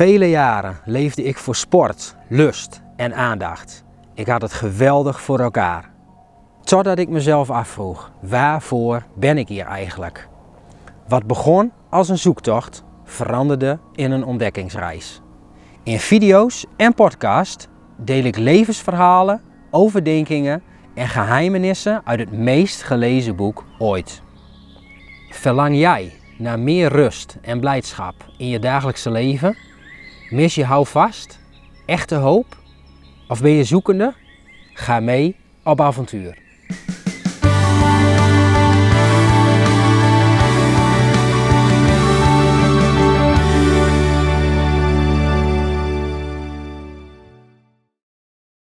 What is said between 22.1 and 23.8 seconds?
het meest gelezen boek